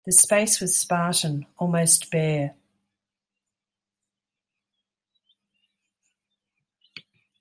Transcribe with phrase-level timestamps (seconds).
[0.03, 2.55] The space was spartan, almost bare.